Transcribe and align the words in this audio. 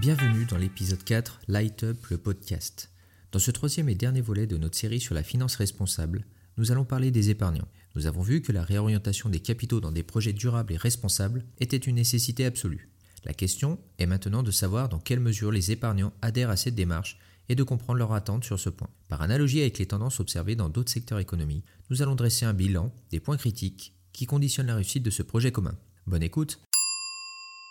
Bienvenue 0.00 0.44
dans 0.44 0.58
l'épisode 0.58 1.02
4 1.02 1.40
Light 1.48 1.82
Up 1.82 2.06
le 2.06 2.18
podcast. 2.18 2.92
Dans 3.32 3.40
ce 3.40 3.50
troisième 3.50 3.88
et 3.88 3.96
dernier 3.96 4.20
volet 4.20 4.46
de 4.46 4.56
notre 4.56 4.76
série 4.76 5.00
sur 5.00 5.12
la 5.12 5.24
finance 5.24 5.56
responsable, 5.56 6.24
nous 6.56 6.70
allons 6.70 6.84
parler 6.84 7.10
des 7.10 7.30
épargnants. 7.30 7.66
Nous 7.96 8.06
avons 8.06 8.22
vu 8.22 8.40
que 8.40 8.52
la 8.52 8.62
réorientation 8.62 9.28
des 9.28 9.40
capitaux 9.40 9.80
dans 9.80 9.90
des 9.90 10.04
projets 10.04 10.32
durables 10.32 10.72
et 10.72 10.76
responsables 10.76 11.44
était 11.58 11.76
une 11.76 11.96
nécessité 11.96 12.44
absolue. 12.44 12.90
La 13.24 13.34
question 13.34 13.80
est 13.98 14.06
maintenant 14.06 14.44
de 14.44 14.52
savoir 14.52 14.88
dans 14.88 15.00
quelle 15.00 15.18
mesure 15.18 15.50
les 15.50 15.72
épargnants 15.72 16.12
adhèrent 16.22 16.50
à 16.50 16.56
cette 16.56 16.76
démarche 16.76 17.18
et 17.48 17.56
de 17.56 17.64
comprendre 17.64 17.98
leurs 17.98 18.12
attentes 18.12 18.44
sur 18.44 18.60
ce 18.60 18.70
point. 18.70 18.90
Par 19.08 19.20
analogie 19.20 19.62
avec 19.62 19.78
les 19.78 19.86
tendances 19.86 20.20
observées 20.20 20.54
dans 20.54 20.68
d'autres 20.68 20.92
secteurs 20.92 21.18
économiques, 21.18 21.64
nous 21.90 22.02
allons 22.02 22.14
dresser 22.14 22.46
un 22.46 22.54
bilan 22.54 22.94
des 23.10 23.18
points 23.18 23.36
critiques 23.36 23.96
qui 24.12 24.26
conditionnent 24.26 24.68
la 24.68 24.76
réussite 24.76 25.02
de 25.02 25.10
ce 25.10 25.24
projet 25.24 25.50
commun. 25.50 25.74
Bonne 26.06 26.22
écoute 26.22 26.60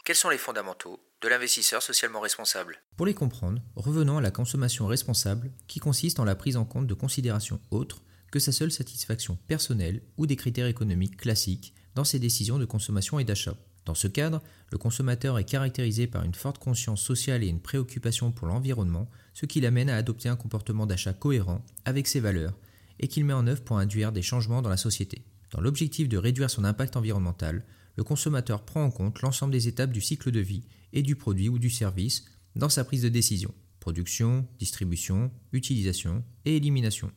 Quels 0.08 0.16
sont 0.16 0.30
les 0.30 0.38
fondamentaux 0.38 1.02
de 1.22 1.28
l'investisseur 1.28 1.84
socialement 1.84 2.22
responsable? 2.22 2.82
Pour 2.96 3.06
les 3.06 3.14
comprendre, 3.14 3.62
revenons 3.76 4.18
à 4.18 4.22
la 4.22 4.32
consommation 4.32 4.88
responsable 4.88 5.52
qui 5.68 5.82
consiste 5.82 6.22
en 6.22 6.24
la 6.24 6.36
prise 6.36 6.56
en 6.56 6.64
compte 6.64 6.88
de 6.88 6.94
considérations 6.94 7.60
autres 7.72 8.02
que 8.32 8.40
sa 8.40 8.54
seule 8.54 8.72
satisfaction 8.72 9.38
personnelle 9.50 10.02
ou 10.16 10.26
des 10.26 10.38
critères 10.38 10.68
économiques 10.68 11.18
classiques 11.18 11.74
dans 11.94 12.06
ses 12.06 12.20
décisions 12.20 12.58
de 12.58 12.64
consommation 12.64 13.20
et 13.20 13.26
d'achat. 13.26 13.58
Dans 13.84 13.96
ce 13.96 14.08
cadre, 14.08 14.42
le 14.72 14.78
consommateur 14.78 15.38
est 15.40 15.44
caractérisé 15.44 16.08
par 16.08 16.24
une 16.24 16.36
forte 16.36 16.58
conscience 16.58 17.02
sociale 17.02 17.44
et 17.44 17.48
une 17.48 17.62
préoccupation 17.62 18.32
pour 18.32 18.48
l'environnement, 18.48 19.12
ce 19.34 19.46
qui 19.46 19.60
l'amène 19.60 19.90
à 19.90 19.98
adopter 19.98 20.30
un 20.30 20.38
comportement 20.38 20.86
d'achat 20.86 21.12
cohérent 21.12 21.66
avec 21.84 22.08
ses 22.08 22.22
valeurs 22.22 22.58
et 23.02 23.10
qu'il 23.10 23.26
met 23.26 23.34
en 23.34 23.46
œuvre 23.46 23.66
pour 23.66 23.78
induire 23.78 24.14
des 24.14 24.22
changements 24.22 24.62
dans 24.62 24.70
la 24.70 24.78
société. 24.78 25.26
Dans 25.52 25.60
l'objectif 25.60 26.08
de 26.08 26.18
réduire 26.18 26.50
son 26.50 26.64
impact 26.64 26.96
environnemental, 26.96 27.66
le 27.98 28.04
consommateur 28.04 28.64
prend 28.64 28.84
en 28.84 28.92
compte 28.92 29.22
l'ensemble 29.22 29.52
des 29.52 29.68
étapes 29.68 29.92
du 29.92 30.02
cycle 30.02 30.32
de 30.32 30.40
vie 30.40 30.64
et 30.94 31.02
du 31.02 31.16
produit 31.16 31.50
ou 31.50 31.60
du 31.60 31.70
service 31.70 32.26
dans 32.56 32.70
sa 32.70 32.86
prise 32.86 33.02
de 33.02 33.10
décision 33.10 33.54
production, 33.80 34.46
distribution, 34.60 35.32
utilisation 35.54 36.22
et 36.44 36.58
élimination. 36.58 37.10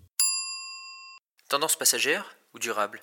Tendance 1.48 1.74
passagère 1.74 2.36
ou 2.54 2.60
durable? 2.60 3.00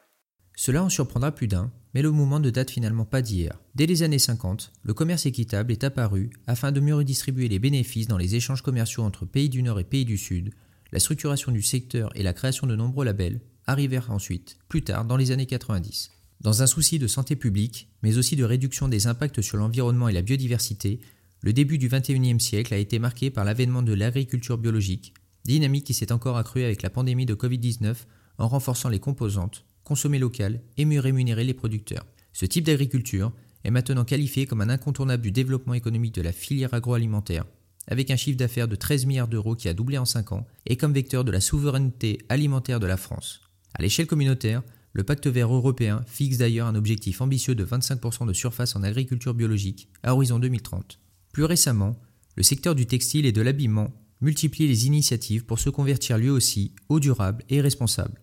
Cela 0.56 0.84
en 0.84 0.90
surprendra 0.90 1.34
plus 1.34 1.50
d'un, 1.50 1.70
mais 1.94 2.02
le 2.02 2.12
mouvement 2.12 2.40
ne 2.40 2.50
date 2.50 2.72
finalement 2.72 3.04
pas 3.04 3.22
d'hier. 3.22 3.60
Dès 3.76 3.86
les 3.86 4.04
années 4.04 4.20
50, 4.20 4.72
le 4.84 4.94
commerce 4.94 5.26
équitable 5.26 5.74
est 5.74 5.84
apparu 5.84 6.30
afin 6.48 6.72
de 6.72 6.80
mieux 6.80 6.96
redistribuer 6.96 7.50
les 7.50 7.60
bénéfices 7.60 8.08
dans 8.08 8.18
les 8.18 8.36
échanges 8.36 8.62
commerciaux 8.64 9.04
entre 9.04 9.26
pays 9.26 9.50
du 9.50 9.62
Nord 9.62 9.82
et 9.82 9.84
pays 9.84 10.06
du 10.06 10.18
Sud. 10.18 10.54
La 10.94 11.00
structuration 11.00 11.52
du 11.52 11.62
secteur 11.62 12.10
et 12.16 12.24
la 12.24 12.34
création 12.34 12.68
de 12.68 12.76
nombreux 12.78 13.04
labels 13.04 13.42
arrivèrent 13.66 14.12
ensuite, 14.12 14.60
plus 14.70 14.84
tard 14.86 15.04
dans 15.04 15.18
les 15.18 15.32
années 15.32 15.46
90. 15.46 16.17
Dans 16.42 16.62
un 16.62 16.68
souci 16.68 17.00
de 17.00 17.08
santé 17.08 17.36
publique, 17.36 17.90
mais 18.04 18.18
aussi 18.18 18.36
de 18.36 18.44
réduction 18.44 18.88
des 18.88 19.08
impacts 19.08 19.42
sur 19.42 19.58
l'environnement 19.58 20.08
et 20.08 20.14
la 20.14 20.22
biodiversité, 20.22 21.00
le 21.42 21.54
début 21.54 21.78
du 21.78 21.90
XXIe 21.90 22.40
siècle 22.40 22.74
a 22.74 22.78
été 22.78 23.00
marqué 23.00 23.30
par 23.30 23.46
l'avènement 23.46 23.82
de 23.82 23.94
l'agriculture 23.94 24.58
biologique, 24.58 25.14
dynamique 25.46 25.86
qui 25.86 25.94
s'est 25.94 26.12
encore 26.12 26.38
accrue 26.38 26.64
avec 26.64 26.82
la 26.82 26.90
pandémie 26.90 27.26
de 27.26 27.36
Covid-19 27.36 27.96
en 28.38 28.48
renforçant 28.48 28.90
les 28.90 29.00
composantes, 29.00 29.66
consommer 29.84 30.20
local 30.20 30.62
et 30.78 30.86
mieux 30.86 31.00
rémunérer 31.00 31.44
les 31.44 31.54
producteurs. 31.54 32.06
Ce 32.34 32.46
type 32.46 32.66
d'agriculture 32.66 33.32
est 33.64 33.72
maintenant 33.72 34.06
qualifié 34.06 34.46
comme 34.46 34.62
un 34.62 34.70
incontournable 34.70 35.24
du 35.24 35.32
développement 35.32 35.74
économique 35.74 36.16
de 36.16 36.22
la 36.22 36.32
filière 36.32 36.74
agroalimentaire, 36.74 37.46
avec 37.88 38.12
un 38.12 38.16
chiffre 38.16 38.38
d'affaires 38.38 38.68
de 38.68 38.76
13 38.76 39.06
milliards 39.06 39.28
d'euros 39.28 39.56
qui 39.56 39.70
a 39.70 39.74
doublé 39.74 39.98
en 39.98 40.06
5 40.06 40.34
ans, 40.34 40.46
et 40.66 40.78
comme 40.78 40.94
vecteur 40.94 41.24
de 41.24 41.32
la 41.32 41.42
souveraineté 41.42 42.20
alimentaire 42.30 42.80
de 42.80 42.86
la 42.86 42.98
France. 42.98 43.42
À 43.74 43.82
l'échelle 43.82 44.08
communautaire, 44.08 44.62
le 44.94 45.04
pacte 45.04 45.28
vert 45.28 45.54
européen 45.54 46.04
fixe 46.08 46.38
d'ailleurs 46.38 46.68
un 46.68 46.76
objectif 46.76 47.22
ambitieux 47.22 47.56
de 47.56 47.66
25% 47.66 48.28
de 48.28 48.34
surface 48.34 48.76
en 48.76 48.84
agriculture 48.84 49.34
biologique 49.34 49.90
à 50.04 50.14
horizon 50.14 50.40
2030. 50.40 51.00
Plus 51.34 51.44
récemment, 51.44 51.96
le 52.36 52.44
secteur 52.44 52.76
du 52.76 52.86
textile 52.86 53.26
et 53.26 53.32
de 53.32 53.42
l'habillement 53.42 53.94
multiplie 54.22 54.68
les 54.68 54.88
initiatives 54.88 55.46
pour 55.46 55.60
se 55.60 55.70
convertir 55.70 56.18
lui 56.18 56.30
aussi 56.30 56.74
au 56.90 57.00
durable 57.00 57.44
et 57.50 57.62
responsable. 57.62 58.20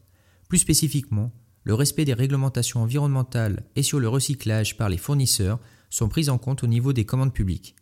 Plus 0.48 0.58
spécifiquement, 0.58 1.32
le 1.62 1.74
respect 1.74 2.04
des 2.04 2.14
réglementations 2.14 2.82
environnementales 2.82 3.64
et 3.76 3.82
sur 3.82 4.00
le 4.00 4.08
recyclage 4.08 4.76
par 4.76 4.88
les 4.88 4.98
fournisseurs 4.98 5.60
sont 5.90 6.08
pris 6.08 6.28
en 6.28 6.38
compte 6.38 6.62
au 6.62 6.66
niveau 6.66 6.92
des 6.92 7.06
commandes 7.06 7.32
publiques. 7.32 7.76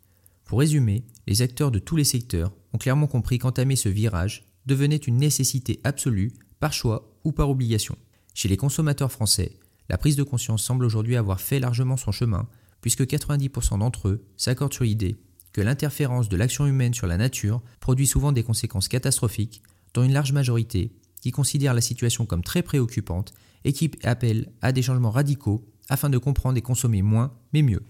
Pour 0.45 0.59
résumer, 0.59 1.03
les 1.27 1.41
acteurs 1.41 1.71
de 1.71 1.79
tous 1.79 1.95
les 1.95 2.03
secteurs 2.03 2.53
ont 2.73 2.77
clairement 2.77 3.07
compris 3.07 3.39
qu'entamer 3.39 3.75
ce 3.75 3.89
virage 3.89 4.45
devenait 4.65 4.95
une 4.95 5.17
nécessité 5.17 5.79
absolue, 5.83 6.33
par 6.59 6.71
choix 6.71 7.17
ou 7.23 7.31
par 7.31 7.49
obligation. 7.49 7.97
Chez 8.33 8.49
les 8.49 8.57
consommateurs 8.57 9.11
français, 9.11 9.57
la 9.89 9.97
prise 9.97 10.15
de 10.15 10.23
conscience 10.23 10.63
semble 10.63 10.85
aujourd'hui 10.85 11.15
avoir 11.15 11.39
fait 11.39 11.59
largement 11.59 11.97
son 11.97 12.11
chemin, 12.11 12.47
puisque 12.81 13.03
90% 13.03 13.79
d'entre 13.79 14.09
eux 14.09 14.25
s'accordent 14.37 14.73
sur 14.73 14.83
l'idée 14.83 15.17
que 15.53 15.61
l'interférence 15.61 16.29
de 16.29 16.37
l'action 16.37 16.65
humaine 16.65 16.95
sur 16.95 17.05
la 17.05 17.17
nature 17.17 17.61
produit 17.79 18.07
souvent 18.07 18.31
des 18.31 18.43
conséquences 18.43 18.87
catastrophiques, 18.87 19.61
dont 19.93 20.03
une 20.03 20.13
large 20.13 20.31
majorité 20.31 20.91
qui 21.21 21.31
considère 21.31 21.75
la 21.75 21.81
situation 21.81 22.25
comme 22.25 22.43
très 22.43 22.63
préoccupante 22.63 23.33
et 23.63 23.71
qui 23.71 23.91
appelle 24.03 24.51
à 24.61 24.71
des 24.71 24.81
changements 24.81 25.11
radicaux 25.11 25.63
afin 25.89 26.09
de 26.09 26.17
comprendre 26.17 26.57
et 26.57 26.61
consommer 26.61 27.01
moins, 27.01 27.37
mais 27.53 27.61
mieux. 27.61 27.83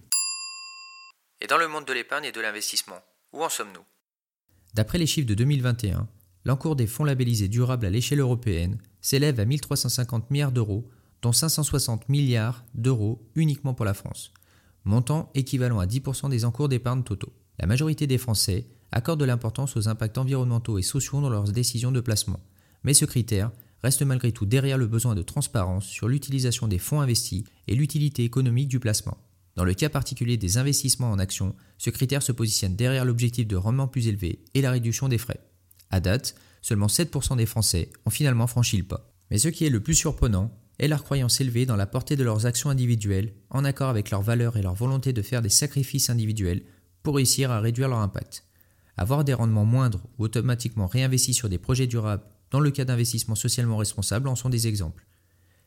Et 1.39 1.47
dans 1.47 1.57
le 1.57 1.67
monde 1.67 1.85
de 1.85 1.93
l'épargne 1.93 2.25
et 2.25 2.31
de 2.31 2.41
l'investissement, 2.41 3.01
où 3.31 3.43
en 3.43 3.49
sommes-nous? 3.49 3.83
D'après 4.73 4.97
les 4.97 5.07
chiffres 5.07 5.27
de 5.27 5.35
2021, 5.35 6.07
l'encours 6.45 6.75
des 6.75 6.87
fonds 6.87 7.05
labellisés 7.05 7.47
durables 7.47 7.85
à 7.85 7.89
l'échelle 7.89 8.19
européenne 8.19 8.77
s'élève 9.03 9.39
à 9.39 9.45
1350 9.45 10.31
milliards 10.31 10.51
d'euros, 10.51 10.89
dont 11.21 11.31
560 11.31 12.09
milliards 12.09 12.65
d'euros 12.73 13.21
uniquement 13.35 13.75
pour 13.75 13.85
la 13.85 13.93
France, 13.93 14.31
montant 14.85 15.29
équivalent 15.35 15.79
à 15.79 15.85
10% 15.85 16.29
des 16.29 16.45
encours 16.45 16.69
d'épargne 16.69 17.03
totaux. 17.03 17.33
La 17.59 17.67
majorité 17.67 18.07
des 18.07 18.17
Français 18.17 18.65
accordent 18.91 19.19
de 19.19 19.25
l'importance 19.25 19.77
aux 19.77 19.87
impacts 19.87 20.17
environnementaux 20.17 20.79
et 20.79 20.83
sociaux 20.83 21.21
dans 21.21 21.29
leurs 21.29 21.51
décisions 21.51 21.91
de 21.91 21.99
placement, 21.99 22.39
mais 22.83 22.95
ce 22.95 23.05
critère 23.05 23.51
reste 23.83 24.01
malgré 24.01 24.31
tout 24.31 24.45
derrière 24.45 24.77
le 24.77 24.87
besoin 24.87 25.13
de 25.13 25.21
transparence 25.21 25.85
sur 25.85 26.07
l'utilisation 26.07 26.67
des 26.67 26.79
fonds 26.79 27.01
investis 27.01 27.43
et 27.67 27.75
l'utilité 27.75 28.23
économique 28.23 28.69
du 28.69 28.79
placement. 28.79 29.17
Dans 29.55 29.65
le 29.65 29.73
cas 29.73 29.89
particulier 29.89 30.37
des 30.37 30.57
investissements 30.57 31.11
en 31.11 31.19
actions, 31.19 31.55
ce 31.77 31.89
critère 31.89 32.23
se 32.23 32.31
positionne 32.31 32.75
derrière 32.75 33.05
l'objectif 33.05 33.45
de 33.45 33.55
rendement 33.55 33.87
plus 33.87 34.07
élevé 34.07 34.39
et 34.53 34.61
la 34.61 34.71
réduction 34.71 35.09
des 35.09 35.17
frais. 35.17 35.41
À 35.91 35.99
date, 35.99 36.35
seulement 36.63 36.87
7% 36.87 37.37
des 37.37 37.45
Français 37.45 37.91
ont 38.07 38.09
finalement 38.09 38.47
franchi 38.47 38.77
le 38.77 38.85
pas. 38.85 39.13
Mais 39.29 39.37
ce 39.37 39.49
qui 39.49 39.65
est 39.65 39.69
le 39.69 39.83
plus 39.83 39.93
surprenant 39.93 40.51
est 40.79 40.87
leur 40.87 41.03
croyance 41.03 41.39
élevée 41.39 41.67
dans 41.67 41.75
la 41.75 41.85
portée 41.85 42.15
de 42.15 42.23
leurs 42.23 42.47
actions 42.47 42.71
individuelles, 42.71 43.33
en 43.51 43.63
accord 43.63 43.89
avec 43.89 44.09
leurs 44.09 44.23
valeurs 44.23 44.57
et 44.57 44.63
leur 44.63 44.73
volonté 44.73 45.13
de 45.13 45.21
faire 45.21 45.43
des 45.43 45.49
sacrifices 45.49 46.09
individuels 46.09 46.63
pour 47.03 47.17
réussir 47.17 47.51
à 47.51 47.59
réduire 47.59 47.89
leur 47.89 47.99
impact. 47.99 48.45
Avoir 48.97 49.23
des 49.23 49.33
rendements 49.33 49.65
moindres 49.65 50.07
ou 50.17 50.23
automatiquement 50.23 50.87
réinvestis 50.87 51.33
sur 51.33 51.49
des 51.49 51.57
projets 51.57 51.87
durables 51.87 52.23
dans 52.49 52.59
le 52.59 52.71
cas 52.71 52.85
d'investissements 52.85 53.35
socialement 53.35 53.77
responsables 53.77 54.27
en 54.27 54.35
sont 54.35 54.49
des 54.49 54.67
exemples. 54.67 55.05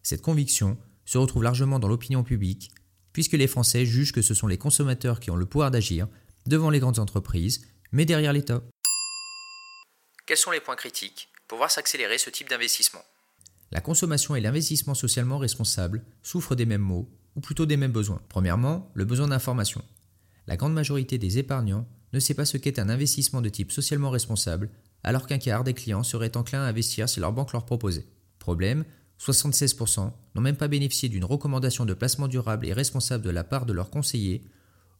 Cette 0.02 0.22
conviction 0.22 0.78
se 1.04 1.18
retrouve 1.18 1.42
largement 1.42 1.78
dans 1.78 1.88
l'opinion 1.88 2.22
publique, 2.22 2.70
puisque 3.12 3.32
les 3.32 3.48
Français 3.48 3.84
jugent 3.84 4.12
que 4.12 4.22
ce 4.22 4.34
sont 4.34 4.46
les 4.46 4.58
consommateurs 4.58 5.20
qui 5.20 5.30
ont 5.30 5.36
le 5.36 5.46
pouvoir 5.46 5.70
d'agir 5.70 6.08
devant 6.46 6.70
les 6.70 6.78
grandes 6.78 6.98
entreprises, 6.98 7.62
mais 7.92 8.04
derrière 8.04 8.32
l'État. 8.32 8.62
Quels 10.26 10.36
sont 10.36 10.50
les 10.50 10.58
points 10.58 10.74
critiques 10.74 11.28
pour 11.46 11.58
voir 11.58 11.70
s'accélérer 11.70 12.18
ce 12.18 12.30
type 12.30 12.50
d'investissement? 12.50 13.04
La 13.70 13.80
consommation 13.80 14.34
et 14.34 14.40
l'investissement 14.40 14.94
socialement 14.94 15.38
responsable 15.38 16.04
souffrent 16.24 16.56
des 16.56 16.66
mêmes 16.66 16.80
maux, 16.82 17.08
ou 17.36 17.40
plutôt 17.40 17.64
des 17.64 17.76
mêmes 17.76 17.92
besoins. 17.92 18.20
Premièrement, 18.28 18.90
le 18.94 19.04
besoin 19.04 19.28
d'information. 19.28 19.84
La 20.48 20.56
grande 20.56 20.74
majorité 20.74 21.16
des 21.16 21.38
épargnants 21.38 21.86
ne 22.12 22.18
sait 22.18 22.34
pas 22.34 22.44
ce 22.44 22.56
qu'est 22.56 22.80
un 22.80 22.88
investissement 22.88 23.40
de 23.40 23.48
type 23.48 23.70
socialement 23.70 24.10
responsable 24.10 24.68
alors 25.04 25.28
qu'un 25.28 25.38
quart 25.38 25.62
des 25.62 25.74
clients 25.74 26.02
seraient 26.02 26.36
enclins 26.36 26.64
à 26.64 26.68
investir 26.68 27.08
si 27.08 27.20
leur 27.20 27.32
banque 27.32 27.52
leur 27.52 27.64
proposait. 27.64 28.06
Problème, 28.40 28.84
76% 29.20 30.10
n'ont 30.34 30.42
même 30.42 30.56
pas 30.56 30.66
bénéficié 30.66 31.08
d'une 31.08 31.24
recommandation 31.24 31.84
de 31.84 31.94
placement 31.94 32.26
durable 32.26 32.66
et 32.66 32.72
responsable 32.72 33.22
de 33.22 33.30
la 33.30 33.44
part 33.44 33.64
de 33.64 33.72
leurs 33.72 33.90
conseillers 33.90 34.42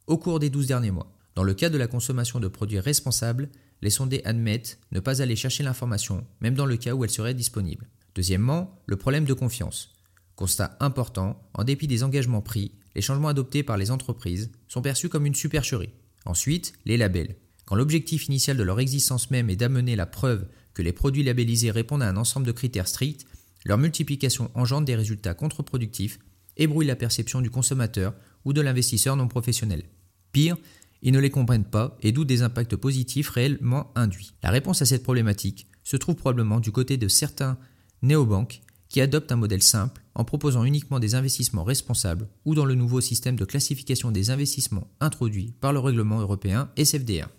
au 0.05 0.17
cours 0.17 0.39
des 0.39 0.49
12 0.49 0.67
derniers 0.67 0.91
mois. 0.91 1.11
Dans 1.35 1.43
le 1.43 1.53
cas 1.53 1.69
de 1.69 1.77
la 1.77 1.87
consommation 1.87 2.39
de 2.39 2.47
produits 2.47 2.79
responsables, 2.79 3.49
les 3.81 3.89
sondés 3.89 4.21
admettent 4.25 4.79
ne 4.91 4.99
pas 4.99 5.21
aller 5.21 5.35
chercher 5.35 5.63
l'information, 5.63 6.25
même 6.41 6.55
dans 6.55 6.65
le 6.65 6.77
cas 6.77 6.93
où 6.93 7.03
elle 7.03 7.09
serait 7.09 7.33
disponible. 7.33 7.87
Deuxièmement, 8.15 8.81
le 8.85 8.97
problème 8.97 9.25
de 9.25 9.33
confiance. 9.33 9.93
Constat 10.35 10.77
important, 10.79 11.41
en 11.53 11.63
dépit 11.63 11.87
des 11.87 12.03
engagements 12.03 12.41
pris, 12.41 12.71
les 12.95 13.01
changements 13.01 13.27
adoptés 13.27 13.63
par 13.63 13.77
les 13.77 13.91
entreprises 13.91 14.51
sont 14.67 14.81
perçus 14.81 15.09
comme 15.09 15.25
une 15.25 15.35
supercherie. 15.35 15.93
Ensuite, 16.25 16.73
les 16.85 16.97
labels. 16.97 17.35
Quand 17.65 17.75
l'objectif 17.75 18.27
initial 18.27 18.57
de 18.57 18.63
leur 18.63 18.79
existence 18.79 19.29
même 19.29 19.49
est 19.49 19.55
d'amener 19.55 19.95
la 19.95 20.05
preuve 20.05 20.47
que 20.73 20.81
les 20.81 20.93
produits 20.93 21.23
labellisés 21.23 21.71
répondent 21.71 22.03
à 22.03 22.09
un 22.09 22.17
ensemble 22.17 22.47
de 22.47 22.51
critères 22.51 22.87
stricts, 22.87 23.25
leur 23.65 23.77
multiplication 23.77 24.49
engendre 24.55 24.85
des 24.85 24.95
résultats 24.95 25.33
contre-productifs 25.33 26.19
et 26.55 26.67
brouille 26.67 26.85
la 26.85 26.95
perception 26.95 27.41
du 27.41 27.49
consommateur 27.49 28.13
ou 28.45 28.53
de 28.53 28.61
l'investisseur 28.61 29.15
non 29.15 29.27
professionnel. 29.27 29.83
Pire, 30.31 30.57
ils 31.01 31.13
ne 31.13 31.19
les 31.19 31.29
comprennent 31.29 31.63
pas 31.63 31.97
et 32.01 32.11
doutent 32.11 32.27
des 32.27 32.41
impacts 32.41 32.75
positifs 32.75 33.29
réellement 33.29 33.91
induits. 33.95 34.33
La 34.43 34.49
réponse 34.49 34.81
à 34.81 34.85
cette 34.85 35.03
problématique 35.03 35.67
se 35.83 35.97
trouve 35.97 36.15
probablement 36.15 36.59
du 36.59 36.71
côté 36.71 36.97
de 36.97 37.07
certains 37.07 37.57
néobanques 38.01 38.61
qui 38.89 39.01
adoptent 39.01 39.31
un 39.31 39.37
modèle 39.37 39.63
simple 39.63 40.01
en 40.15 40.23
proposant 40.23 40.63
uniquement 40.63 40.99
des 40.99 41.15
investissements 41.15 41.63
responsables 41.63 42.27
ou 42.45 42.55
dans 42.55 42.65
le 42.65 42.75
nouveau 42.75 43.01
système 43.01 43.35
de 43.35 43.45
classification 43.45 44.11
des 44.11 44.29
investissements 44.29 44.87
introduit 44.99 45.53
par 45.59 45.73
le 45.73 45.79
règlement 45.79 46.19
européen 46.19 46.69
SFDR. 46.77 47.29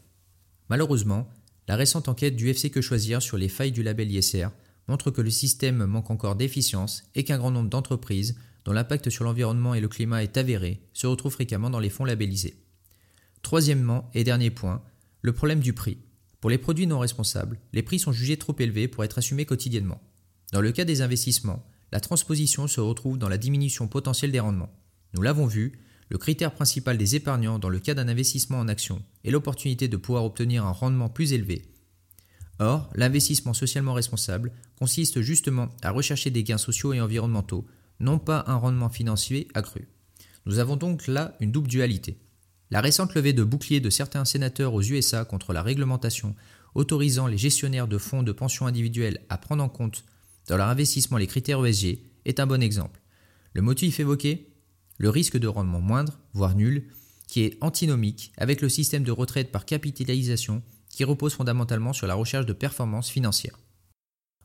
Malheureusement, 0.68 1.28
la 1.66 1.76
récente 1.76 2.08
enquête 2.08 2.36
du 2.36 2.48
FC 2.48 2.70
Que 2.70 2.80
Choisir 2.80 3.22
sur 3.22 3.36
les 3.36 3.48
failles 3.48 3.72
du 3.72 3.82
label 3.82 4.10
ISR 4.10 4.48
montre 4.88 5.10
que 5.10 5.20
le 5.20 5.30
système 5.30 5.84
manque 5.84 6.10
encore 6.10 6.36
d'efficience 6.36 7.04
et 7.14 7.24
qu'un 7.24 7.38
grand 7.38 7.50
nombre 7.50 7.68
d'entreprises, 7.68 8.36
dont 8.64 8.72
l'impact 8.72 9.10
sur 9.10 9.24
l'environnement 9.24 9.74
et 9.74 9.80
le 9.80 9.88
climat 9.88 10.22
est 10.22 10.36
avéré, 10.36 10.80
se 10.92 11.06
retrouvent 11.06 11.32
fréquemment 11.32 11.70
dans 11.70 11.80
les 11.80 11.90
fonds 11.90 12.04
labellisés. 12.04 12.56
Troisièmement 13.42 14.10
et 14.14 14.24
dernier 14.24 14.50
point, 14.50 14.82
le 15.22 15.32
problème 15.32 15.60
du 15.60 15.72
prix. 15.72 15.98
Pour 16.40 16.50
les 16.50 16.58
produits 16.58 16.86
non 16.86 16.98
responsables, 16.98 17.58
les 17.72 17.82
prix 17.82 17.98
sont 17.98 18.12
jugés 18.12 18.36
trop 18.36 18.54
élevés 18.58 18.88
pour 18.88 19.04
être 19.04 19.18
assumés 19.18 19.46
quotidiennement. 19.46 20.00
Dans 20.52 20.60
le 20.60 20.72
cas 20.72 20.84
des 20.84 21.02
investissements, 21.02 21.66
la 21.92 22.00
transposition 22.00 22.66
se 22.66 22.80
retrouve 22.80 23.18
dans 23.18 23.28
la 23.28 23.38
diminution 23.38 23.88
potentielle 23.88 24.32
des 24.32 24.40
rendements. 24.40 24.72
Nous 25.14 25.22
l'avons 25.22 25.46
vu, 25.46 25.80
le 26.10 26.18
critère 26.18 26.52
principal 26.52 26.96
des 26.96 27.16
épargnants 27.16 27.58
dans 27.58 27.68
le 27.68 27.80
cas 27.80 27.94
d'un 27.94 28.08
investissement 28.08 28.58
en 28.58 28.68
action 28.68 29.02
est 29.24 29.30
l'opportunité 29.30 29.88
de 29.88 29.96
pouvoir 29.96 30.24
obtenir 30.24 30.64
un 30.64 30.70
rendement 30.70 31.08
plus 31.08 31.32
élevé. 31.32 31.62
Or, 32.60 32.90
l'investissement 32.94 33.54
socialement 33.54 33.92
responsable 33.92 34.52
consiste 34.78 35.20
justement 35.20 35.68
à 35.82 35.90
rechercher 35.90 36.30
des 36.30 36.44
gains 36.44 36.58
sociaux 36.58 36.92
et 36.92 37.00
environnementaux, 37.00 37.66
non 38.00 38.18
pas 38.18 38.44
un 38.46 38.56
rendement 38.56 38.88
financier 38.88 39.48
accru. 39.54 39.88
Nous 40.46 40.58
avons 40.58 40.76
donc 40.76 41.06
là 41.06 41.36
une 41.40 41.52
double 41.52 41.68
dualité. 41.68 42.18
La 42.70 42.80
récente 42.80 43.14
levée 43.14 43.32
de 43.32 43.44
bouclier 43.44 43.80
de 43.80 43.90
certains 43.90 44.24
sénateurs 44.24 44.74
aux 44.74 44.82
USA 44.82 45.24
contre 45.24 45.52
la 45.52 45.62
réglementation 45.62 46.34
autorisant 46.74 47.26
les 47.26 47.38
gestionnaires 47.38 47.88
de 47.88 47.98
fonds 47.98 48.22
de 48.22 48.32
pension 48.32 48.66
individuels 48.66 49.20
à 49.28 49.38
prendre 49.38 49.64
en 49.64 49.68
compte 49.68 50.04
dans 50.48 50.56
leur 50.56 50.68
investissement 50.68 51.18
les 51.18 51.26
critères 51.26 51.64
ESG 51.64 51.98
est 52.24 52.40
un 52.40 52.46
bon 52.46 52.62
exemple. 52.62 53.00
Le 53.54 53.62
motif 53.62 54.00
évoqué? 54.00 54.54
Le 54.98 55.10
risque 55.10 55.38
de 55.38 55.46
rendement 55.46 55.80
moindre, 55.80 56.18
voire 56.32 56.54
nul, 56.54 56.88
qui 57.26 57.42
est 57.42 57.56
antinomique 57.60 58.32
avec 58.36 58.60
le 58.60 58.68
système 58.68 59.04
de 59.04 59.12
retraite 59.12 59.52
par 59.52 59.64
capitalisation 59.64 60.62
qui 60.88 61.04
repose 61.04 61.34
fondamentalement 61.34 61.92
sur 61.92 62.06
la 62.06 62.14
recherche 62.14 62.46
de 62.46 62.52
performance 62.52 63.08
financière. 63.08 63.58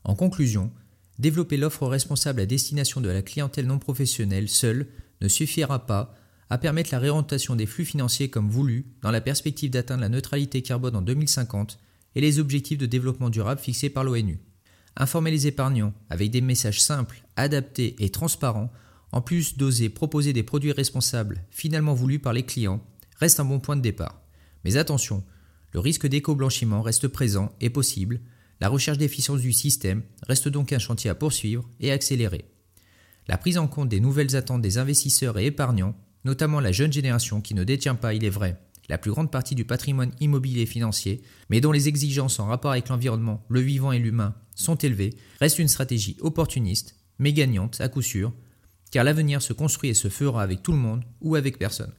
En 0.04 0.14
conclusion, 0.14 0.70
développer 1.18 1.56
l'offre 1.56 1.86
responsable 1.86 2.40
à 2.40 2.46
destination 2.46 3.00
de 3.00 3.08
la 3.08 3.22
clientèle 3.22 3.66
non 3.66 3.78
professionnelle 3.78 4.48
seule 4.48 4.88
ne 5.20 5.28
suffira 5.28 5.86
pas 5.86 6.14
à 6.50 6.58
permettre 6.58 6.90
la 6.92 6.98
réorientation 6.98 7.56
des 7.56 7.66
flux 7.66 7.84
financiers 7.84 8.30
comme 8.30 8.50
voulu 8.50 8.86
dans 9.02 9.10
la 9.10 9.20
perspective 9.20 9.70
d'atteindre 9.70 10.02
la 10.02 10.08
neutralité 10.08 10.62
carbone 10.62 10.96
en 10.96 11.02
2050 11.02 11.78
et 12.14 12.20
les 12.20 12.38
objectifs 12.38 12.78
de 12.78 12.86
développement 12.86 13.30
durable 13.30 13.60
fixés 13.60 13.90
par 13.90 14.04
l'ONU. 14.04 14.38
Informer 14.96 15.30
les 15.30 15.46
épargnants 15.46 15.92
avec 16.10 16.30
des 16.30 16.40
messages 16.40 16.80
simples, 16.80 17.24
adaptés 17.36 17.96
et 17.98 18.10
transparents, 18.10 18.72
en 19.10 19.20
plus 19.20 19.56
d'oser 19.56 19.88
proposer 19.88 20.32
des 20.32 20.42
produits 20.42 20.72
responsables 20.72 21.44
finalement 21.50 21.94
voulus 21.94 22.20
par 22.20 22.32
les 22.32 22.44
clients, 22.44 22.84
reste 23.16 23.40
un 23.40 23.44
bon 23.44 23.60
point 23.60 23.76
de 23.76 23.82
départ. 23.82 24.20
Mais 24.64 24.76
attention, 24.76 25.24
le 25.72 25.80
risque 25.80 26.06
d'éco-blanchiment 26.06 26.82
reste 26.82 27.08
présent 27.08 27.52
et 27.60 27.70
possible, 27.70 28.20
la 28.60 28.68
recherche 28.68 28.98
d'efficience 28.98 29.40
du 29.40 29.52
système 29.52 30.02
reste 30.22 30.48
donc 30.48 30.72
un 30.72 30.78
chantier 30.78 31.10
à 31.10 31.14
poursuivre 31.14 31.68
et 31.80 31.90
accélérer. 31.90 32.44
La 33.26 33.38
prise 33.38 33.58
en 33.58 33.66
compte 33.66 33.88
des 33.88 34.00
nouvelles 34.00 34.36
attentes 34.36 34.62
des 34.62 34.78
investisseurs 34.78 35.38
et 35.38 35.46
épargnants, 35.46 35.96
notamment 36.24 36.60
la 36.60 36.72
jeune 36.72 36.92
génération 36.92 37.40
qui 37.40 37.54
ne 37.54 37.64
détient 37.64 37.94
pas, 37.94 38.14
il 38.14 38.24
est 38.24 38.30
vrai, 38.30 38.58
la 38.88 38.98
plus 38.98 39.10
grande 39.10 39.30
partie 39.30 39.54
du 39.54 39.64
patrimoine 39.64 40.12
immobilier 40.20 40.66
financier, 40.66 41.22
mais 41.50 41.60
dont 41.60 41.72
les 41.72 41.88
exigences 41.88 42.38
en 42.40 42.46
rapport 42.46 42.72
avec 42.72 42.88
l'environnement, 42.88 43.44
le 43.48 43.60
vivant 43.60 43.92
et 43.92 43.98
l'humain 43.98 44.34
sont 44.54 44.76
élevées, 44.76 45.14
reste 45.40 45.58
une 45.58 45.68
stratégie 45.68 46.16
opportuniste, 46.20 46.96
mais 47.18 47.32
gagnante 47.32 47.80
à 47.80 47.88
coup 47.88 48.02
sûr, 48.02 48.32
car 48.90 49.04
l'avenir 49.04 49.42
se 49.42 49.52
construit 49.52 49.90
et 49.90 49.94
se 49.94 50.08
fera 50.08 50.42
avec 50.42 50.62
tout 50.62 50.72
le 50.72 50.78
monde 50.78 51.04
ou 51.20 51.34
avec 51.34 51.58
personne. 51.58 51.92